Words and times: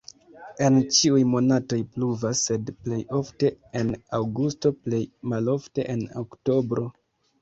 En 0.67 0.77
ĉiuj 0.99 1.19
monatoj 1.33 1.77
pluvas, 1.97 2.41
sed 2.49 2.71
plej 2.87 2.99
ofte 3.19 3.53
en 3.83 3.93
aŭgusto, 4.21 4.73
plej 4.87 5.03
malofte 5.35 5.87
en 5.97 6.03
oktobro. 6.27 6.89